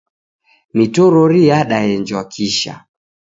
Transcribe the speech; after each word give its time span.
Mitororo 0.75 1.37
yadaenjwa 1.49 2.19
kisha 2.31 2.73